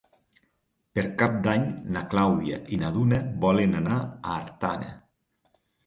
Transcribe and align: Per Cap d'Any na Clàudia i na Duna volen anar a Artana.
Per 0.99 1.03
Cap 1.19 1.35
d'Any 1.49 1.67
na 1.97 2.03
Clàudia 2.15 2.59
i 2.73 2.81
na 2.85 2.91
Duna 2.99 3.23
volen 3.47 3.79
anar 3.85 4.03
a 4.09 4.37
Artana. 4.43 4.95